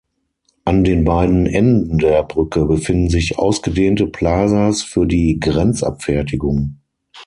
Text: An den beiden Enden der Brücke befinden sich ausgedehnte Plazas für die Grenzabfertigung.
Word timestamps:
An 0.65 0.83
den 0.83 1.03
beiden 1.05 1.45
Enden 1.45 1.99
der 1.99 2.23
Brücke 2.23 2.65
befinden 2.65 3.09
sich 3.11 3.37
ausgedehnte 3.37 4.07
Plazas 4.07 4.81
für 4.81 5.05
die 5.05 5.39
Grenzabfertigung. 5.39 6.79